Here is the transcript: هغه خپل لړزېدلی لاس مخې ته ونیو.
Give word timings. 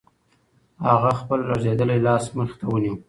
هغه 0.87 1.11
خپل 1.19 1.39
لړزېدلی 1.49 1.99
لاس 2.07 2.23
مخې 2.37 2.55
ته 2.59 2.65
ونیو. 2.69 2.95